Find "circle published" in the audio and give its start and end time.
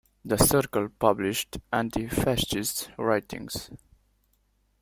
0.37-1.59